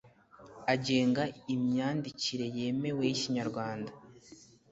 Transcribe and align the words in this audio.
agenga 0.73 1.23
imyandikire 1.55 2.45
yemewe 2.57 3.01
y 3.09 3.11
Ikinyarwanda 3.15 3.91